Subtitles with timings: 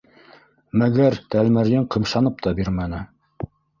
[0.83, 3.03] Мәгәр Тәлмәрйен ҡымшанып та бирмәне.